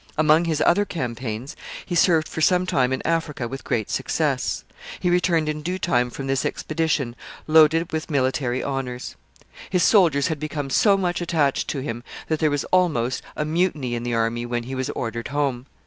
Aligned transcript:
Among 0.17 0.45
his 0.45 0.63
other 0.65 0.83
campaigns, 0.83 1.55
he 1.85 1.93
served 1.93 2.27
for 2.27 2.41
some 2.41 2.65
time 2.65 2.91
in 2.91 3.05
Africa 3.05 3.47
with 3.47 3.63
great 3.63 3.91
success. 3.91 4.63
He 4.99 5.11
returned 5.11 5.47
in 5.47 5.61
due 5.61 5.77
time 5.77 6.09
from 6.09 6.25
this 6.25 6.43
expedition, 6.43 7.15
loaded 7.45 7.91
with 7.93 8.09
military 8.09 8.63
honors. 8.63 9.15
His 9.69 9.83
soldiers 9.83 10.29
had 10.29 10.39
become 10.39 10.71
so 10.71 10.97
much 10.97 11.21
attached 11.21 11.67
to 11.67 11.81
him 11.81 12.01
that 12.29 12.39
there 12.39 12.49
was 12.49 12.63
almost 12.71 13.21
a 13.35 13.45
mutiny 13.45 13.93
in 13.93 14.01
the 14.01 14.15
army 14.15 14.43
when 14.43 14.63
he 14.63 14.73
was 14.73 14.89
ordered 14.89 15.27
home. 15.27 15.67